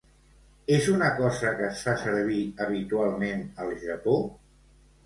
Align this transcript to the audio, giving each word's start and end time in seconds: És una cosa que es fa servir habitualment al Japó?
És 0.77 0.87
una 0.93 1.09
cosa 1.19 1.51
que 1.61 1.67
es 1.73 1.83
fa 1.89 1.95
servir 2.05 2.41
habitualment 2.67 3.47
al 3.67 3.75
Japó? 3.89 4.19